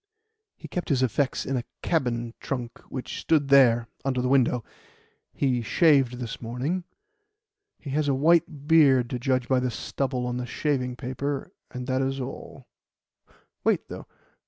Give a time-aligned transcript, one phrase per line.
[0.57, 4.63] He kept his effects in a cabin trunk which stood there under the window.
[5.31, 6.85] He shaved this morning.
[7.77, 11.85] He has a white beard, to judge by the stubble on the shaving paper, and
[11.85, 12.65] that is all.
[13.63, 14.07] Wait, though.